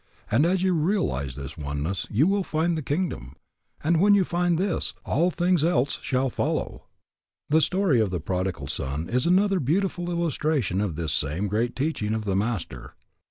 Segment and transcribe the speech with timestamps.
[0.31, 3.35] As you realize this oneness you find the kingdom,
[3.83, 6.87] and when you find this, all things else shall follow.
[7.49, 12.15] The story of the prodigal son is another beautiful illustration of this same great teaching
[12.15, 12.95] of the Master.